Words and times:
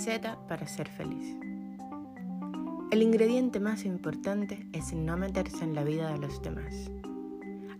Receta 0.00 0.38
para 0.48 0.66
ser 0.66 0.88
feliz. 0.88 1.36
El 2.90 3.02
ingrediente 3.02 3.60
más 3.60 3.84
importante 3.84 4.66
es 4.72 4.94
no 4.94 5.18
meterse 5.18 5.62
en 5.62 5.74
la 5.74 5.84
vida 5.84 6.10
de 6.10 6.16
los 6.16 6.40
demás. 6.40 6.90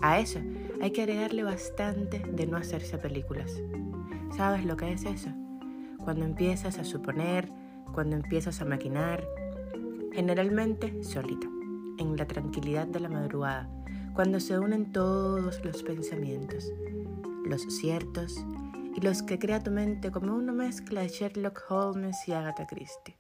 A 0.03 0.21
eso 0.21 0.39
hay 0.83 0.91
que 0.91 1.01
agregarle 1.01 1.45
bastante 1.45 2.19
de 2.19 2.47
no 2.47 2.59
hacerse 2.59 2.99
películas. 2.99 3.51
¿Sabes 4.37 4.67
lo 4.67 4.77
que 4.77 4.93
es 4.93 5.07
eso? 5.07 5.31
Cuando 6.05 6.27
empiezas 6.27 6.77
a 6.77 6.85
suponer, 6.85 7.51
cuando 7.95 8.17
empiezas 8.17 8.61
a 8.61 8.67
maquinar, 8.67 9.25
generalmente 10.13 11.03
solito, 11.03 11.49
en 11.97 12.19
la 12.19 12.27
tranquilidad 12.27 12.87
de 12.87 13.01
la 13.01 13.09
madrugada, 13.09 13.67
cuando 14.13 14.41
se 14.41 14.59
unen 14.59 14.93
todos 14.93 15.65
los 15.65 15.83
pensamientos, 15.83 16.71
los 17.47 17.63
ciertos 17.63 18.45
los 19.03 19.23
que 19.23 19.39
crea 19.39 19.63
tu 19.63 19.71
mente 19.71 20.11
como 20.11 20.35
una 20.35 20.53
mezcla 20.53 21.01
de 21.01 21.09
Sherlock 21.09 21.65
Holmes 21.71 22.17
y 22.27 22.33
Agatha 22.33 22.67
Christie. 22.67 23.17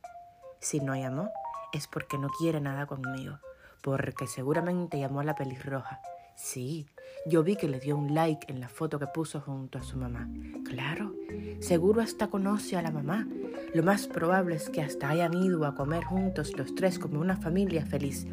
Si 0.60 0.80
no 0.80 0.94
llamó, 0.94 1.30
es 1.72 1.86
porque 1.86 2.18
no 2.18 2.28
quiere 2.28 2.60
nada 2.60 2.84
conmigo, 2.86 3.38
porque 3.82 4.26
seguramente 4.26 4.98
llamó 4.98 5.20
a 5.20 5.24
la 5.24 5.34
pelirroja. 5.34 6.00
Sí, 6.34 6.86
yo 7.26 7.42
vi 7.42 7.56
que 7.56 7.68
le 7.68 7.80
dio 7.80 7.96
un 7.96 8.14
like 8.14 8.52
en 8.52 8.60
la 8.60 8.68
foto 8.68 8.98
que 8.98 9.06
puso 9.06 9.40
junto 9.40 9.78
a 9.78 9.82
su 9.82 9.96
mamá. 9.96 10.28
Claro, 10.64 11.14
seguro 11.60 12.02
hasta 12.02 12.28
conoce 12.28 12.76
a 12.76 12.82
la 12.82 12.90
mamá. 12.90 13.26
Lo 13.72 13.82
más 13.82 14.06
probable 14.06 14.56
es 14.56 14.68
que 14.68 14.82
hasta 14.82 15.08
hayan 15.08 15.32
ido 15.34 15.64
a 15.64 15.74
comer 15.74 16.04
juntos 16.04 16.56
los 16.58 16.74
tres 16.74 16.98
como 16.98 17.20
una 17.20 17.36
familia 17.36 17.86
feliz. 17.86 18.26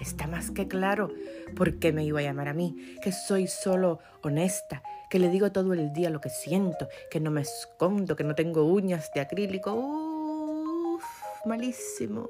Está 0.00 0.26
más 0.26 0.50
que 0.50 0.68
claro 0.68 1.12
por 1.56 1.78
qué 1.78 1.92
me 1.92 2.04
iba 2.04 2.20
a 2.20 2.22
llamar 2.22 2.48
a 2.48 2.54
mí, 2.54 2.96
que 3.02 3.12
soy 3.12 3.46
solo 3.46 3.98
honesta, 4.22 4.82
que 5.10 5.18
le 5.18 5.28
digo 5.28 5.50
todo 5.52 5.72
el 5.72 5.92
día 5.92 6.10
lo 6.10 6.20
que 6.20 6.30
siento, 6.30 6.88
que 7.10 7.20
no 7.20 7.30
me 7.30 7.40
escondo, 7.40 8.16
que 8.16 8.24
no 8.24 8.34
tengo 8.34 8.64
uñas 8.64 9.10
de 9.14 9.20
acrílico. 9.20 9.72
Uff, 9.74 11.04
malísimo 11.46 12.28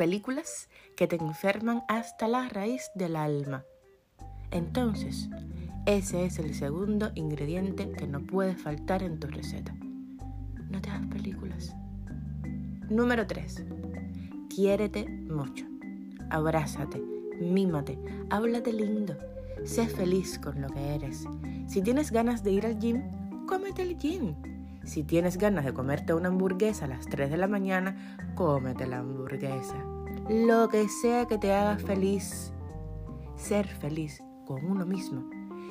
películas 0.00 0.70
que 0.96 1.06
te 1.06 1.16
enferman 1.16 1.82
hasta 1.86 2.26
la 2.26 2.48
raíz 2.48 2.90
del 2.94 3.16
alma. 3.16 3.66
Entonces, 4.50 5.28
ese 5.84 6.24
es 6.24 6.38
el 6.38 6.54
segundo 6.54 7.12
ingrediente 7.14 7.92
que 7.92 8.06
no 8.06 8.22
puede 8.22 8.56
faltar 8.56 9.02
en 9.02 9.20
tu 9.20 9.26
receta. 9.26 9.74
No 10.70 10.80
te 10.80 10.88
hagas 10.88 11.06
películas. 11.08 11.76
Número 12.88 13.26
3. 13.26 13.62
Quiérete 14.48 15.06
mucho. 15.06 15.69
Abrázate, 16.30 17.02
mímate, 17.40 17.98
háblate 18.30 18.72
lindo. 18.72 19.16
Sé 19.64 19.86
feliz 19.86 20.38
con 20.38 20.60
lo 20.62 20.68
que 20.68 20.94
eres. 20.94 21.26
Si 21.66 21.82
tienes 21.82 22.10
ganas 22.10 22.42
de 22.42 22.52
ir 22.52 22.66
al 22.66 22.78
gym, 22.78 23.02
cómete 23.46 23.82
el 23.82 23.98
gym. 23.98 24.34
Si 24.84 25.02
tienes 25.02 25.36
ganas 25.36 25.64
de 25.64 25.74
comerte 25.74 26.14
una 26.14 26.28
hamburguesa 26.28 26.86
a 26.86 26.88
las 26.88 27.06
3 27.06 27.30
de 27.30 27.36
la 27.36 27.46
mañana, 27.46 28.16
cómete 28.34 28.86
la 28.86 28.98
hamburguesa. 28.98 29.76
Lo 30.28 30.68
que 30.68 30.88
sea 30.88 31.26
que 31.26 31.36
te 31.36 31.52
haga 31.52 31.76
feliz. 31.76 32.52
Ser 33.36 33.66
feliz 33.66 34.22
con 34.46 34.64
uno 34.64 34.86
mismo 34.86 35.28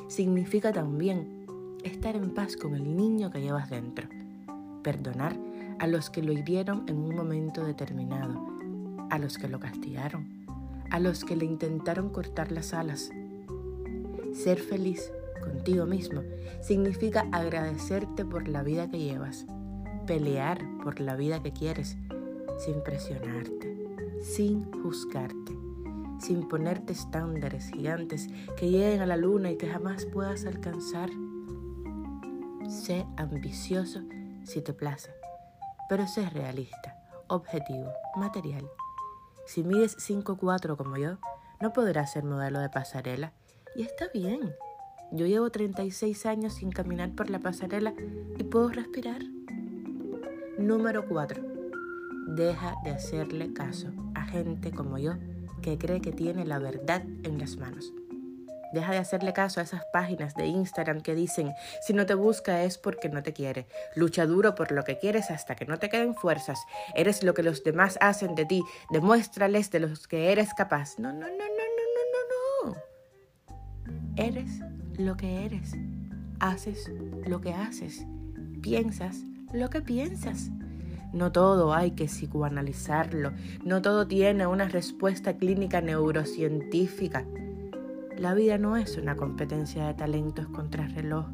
significa 0.08 0.74
también 0.74 1.46
estar 1.84 2.16
en 2.16 2.34
paz 2.34 2.58
con 2.58 2.76
el 2.76 2.96
niño 2.96 3.32
que 3.32 3.42
llevas 3.42 3.70
dentro. 3.70 4.08
Perdonar 4.84 5.38
a 5.80 5.88
los 5.88 6.10
que 6.10 6.22
lo 6.22 6.34
hirieron 6.34 6.84
en 6.88 6.98
un 6.98 7.16
momento 7.16 7.64
determinado, 7.64 8.36
a 9.10 9.18
los 9.18 9.38
que 9.38 9.48
lo 9.48 9.60
castigaron, 9.60 10.39
a 10.92 11.00
los 11.00 11.24
que 11.24 11.36
le 11.36 11.46
intentaron 11.46 12.10
cortar 12.10 12.52
las 12.52 12.74
alas. 12.74 13.12
Ser 14.34 14.60
feliz 14.60 15.12
contigo 15.42 15.86
mismo 15.86 16.24
significa 16.62 17.28
agradecerte 17.32 18.26
por 18.26 18.48
la 18.48 18.64
vida 18.64 18.90
que 18.90 19.00
llevas, 19.00 19.46
pelear 20.06 20.60
por 20.84 21.00
la 21.00 21.16
vida 21.16 21.42
que 21.42 21.54
quieres, 21.54 21.98
sin 22.58 22.82
presionarte, 22.84 23.88
sin 24.22 24.72
juzgarte, 24.82 25.58
sin 26.20 26.48
ponerte 26.48 26.94
estándares 26.94 27.72
gigantes 27.72 28.28
que 28.58 28.70
lleguen 28.70 29.02
a 29.02 29.06
la 29.06 29.18
luna 29.18 29.52
y 29.52 29.58
que 29.58 29.68
jamás 29.68 30.06
puedas 30.06 30.46
alcanzar. 30.46 31.10
Sé 32.68 33.06
ambicioso 33.18 34.02
si 34.44 34.62
te 34.62 34.74
place, 34.74 35.12
pero 35.88 36.08
sé 36.08 36.30
realista, 36.30 36.98
objetivo, 37.28 37.90
material. 38.16 38.68
Si 39.50 39.64
mides 39.64 39.98
5'4 39.98 40.78
como 40.78 40.96
yo, 40.98 41.18
no 41.60 41.74
podrás 41.74 42.12
ser 42.12 42.24
modelo 42.24 42.60
de 42.60 42.70
pasarela 42.70 43.34
y 43.76 43.82
está 43.82 44.08
bien. 44.14 44.54
Yo 45.12 45.26
llevo 45.26 45.50
36 45.50 46.28
años 46.28 46.54
sin 46.54 46.70
caminar 46.70 47.16
por 47.16 47.32
la 47.32 47.40
pasarela 47.40 47.96
y 48.38 48.44
puedo 48.44 48.70
respirar. 48.70 49.24
Número 50.60 51.08
4. 51.08 51.42
Deja 52.28 52.76
de 52.84 52.92
hacerle 52.92 53.52
caso 53.52 53.88
a 54.14 54.28
gente 54.28 54.70
como 54.70 55.00
yo 55.00 55.14
que 55.64 55.80
cree 55.80 56.00
que 56.00 56.12
tiene 56.12 56.46
la 56.46 56.60
verdad 56.60 57.02
en 57.24 57.40
las 57.40 57.58
manos. 57.58 57.92
Deja 58.74 58.92
de 58.92 59.00
hacerle 59.00 59.34
caso 59.34 59.60
a 59.60 59.64
esas 59.64 59.84
páginas 59.92 60.36
de 60.36 60.46
Instagram 60.46 61.02
que 61.02 61.16
dicen, 61.16 61.54
si 61.82 61.94
no 61.94 62.06
te 62.06 62.14
busca 62.14 62.64
es 62.64 62.78
porque 62.78 63.10
no 63.10 63.24
te 63.24 63.34
quiere. 63.34 63.68
Lucha 63.96 64.26
duro 64.26 64.56
por 64.56 64.72
lo 64.72 64.84
que 64.84 64.98
quieres 64.98 65.32
hasta 65.32 65.56
que 65.56 65.66
no 65.66 65.80
te 65.80 65.90
queden 65.90 66.16
fuerzas. 66.16 66.60
Eres 66.96 67.24
lo 67.24 67.34
que 67.34 67.44
los 67.44 67.64
demás 67.64 67.98
hacen 68.02 68.36
de 68.36 68.46
ti. 68.46 68.64
Demuéstrales 68.92 69.72
de 69.72 69.80
los 69.80 70.08
que 70.08 70.32
eres 70.32 70.54
capaz. 70.54 71.00
No, 71.00 71.12
no, 71.12 71.20
no, 71.20 71.28
no, 71.28 71.38
no, 71.38 71.86
no, 71.96 72.72
no, 72.72 72.76
no. 72.76 72.78
Eres 74.16 74.60
lo 74.98 75.16
que 75.16 75.46
eres, 75.46 75.76
haces 76.40 76.92
lo 77.26 77.40
que 77.40 77.54
haces, 77.54 78.06
piensas 78.62 79.18
lo 79.54 79.70
que 79.70 79.82
piensas. 79.82 80.50
No 81.14 81.32
todo 81.32 81.74
hay 81.74 81.92
que 81.92 82.06
psicoanalizarlo, 82.06 83.34
no 83.64 83.82
todo 83.82 84.08
tiene 84.08 84.46
una 84.46 84.68
respuesta 84.68 85.38
clínica 85.38 85.82
neurocientífica. 85.82 87.26
La 88.20 88.34
vida 88.34 88.58
no 88.58 88.76
es 88.76 88.98
una 88.98 89.16
competencia 89.16 89.88
de 89.88 89.94
talentos 89.94 90.46
contra 90.48 90.86
reloj. 90.90 91.26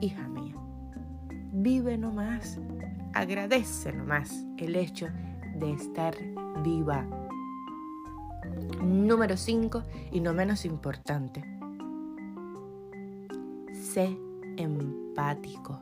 Hija 0.00 0.26
mía, 0.26 0.54
vive 1.52 1.98
nomás, 1.98 2.58
agradece 3.12 3.92
nomás 3.92 4.46
el 4.56 4.74
hecho 4.74 5.08
de 5.58 5.74
estar 5.74 6.14
viva. 6.64 7.06
Número 8.82 9.36
5 9.36 9.82
y 10.12 10.20
no 10.20 10.32
menos 10.32 10.64
importante 10.64 11.44
Sé 13.74 14.18
empático. 14.56 15.78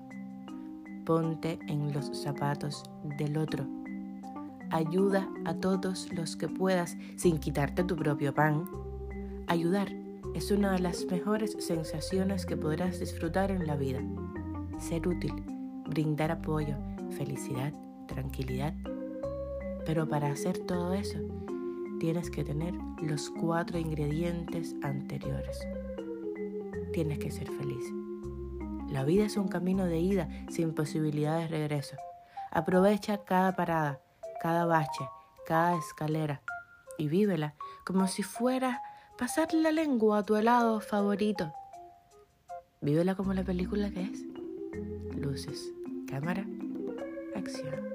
Ponte 1.07 1.61
en 1.69 1.93
los 1.93 2.07
zapatos 2.21 2.83
del 3.17 3.37
otro. 3.37 3.65
Ayuda 4.71 5.29
a 5.45 5.55
todos 5.55 6.13
los 6.13 6.35
que 6.35 6.49
puedas 6.49 6.97
sin 7.15 7.39
quitarte 7.39 7.85
tu 7.85 7.95
propio 7.95 8.35
pan. 8.35 8.65
Ayudar 9.47 9.93
es 10.35 10.51
una 10.51 10.73
de 10.73 10.79
las 10.79 11.05
mejores 11.05 11.57
sensaciones 11.61 12.47
que 12.47 12.57
podrás 12.57 12.99
disfrutar 12.99 13.51
en 13.51 13.67
la 13.67 13.77
vida. 13.77 14.01
Ser 14.79 15.07
útil, 15.07 15.35
brindar 15.87 16.31
apoyo, 16.31 16.77
felicidad, 17.11 17.73
tranquilidad. 18.09 18.75
Pero 19.85 20.09
para 20.09 20.29
hacer 20.29 20.59
todo 20.59 20.95
eso, 20.95 21.19
tienes 22.01 22.31
que 22.31 22.43
tener 22.43 22.75
los 23.03 23.29
cuatro 23.29 23.79
ingredientes 23.79 24.75
anteriores. 24.83 25.61
Tienes 26.93 27.19
que 27.19 27.31
ser 27.31 27.51
feliz. 27.51 27.85
La 28.89 29.05
vida 29.05 29.27
es 29.27 29.37
un 29.37 29.49
camino 29.49 29.85
de 29.85 29.99
ida 29.99 30.29
sin 30.49 30.75
posibilidad 30.75 31.39
de 31.39 31.49
regreso. 31.49 31.97
Aprovecha 32.51 33.25
cada 33.25 33.55
parada, 33.55 34.01
cada 34.41 34.65
bache, 34.65 35.09
cada 35.47 35.77
escalera 35.77 36.41
y 36.97 37.09
vívela 37.09 37.55
como 37.85 38.07
si 38.07 38.23
fuera 38.23 38.81
pasar 39.19 39.55
la 39.55 39.71
lengua 39.71 40.19
a 40.19 40.23
tu 40.23 40.37
helado 40.37 40.81
favorito. 40.81 41.53
Vívela 42.81 43.15
como 43.15 43.33
la 43.33 43.45
película 43.45 43.91
que 43.91 44.03
es. 44.03 44.25
Luces, 45.17 45.73
cámara, 46.07 46.45
acción. 47.35 47.95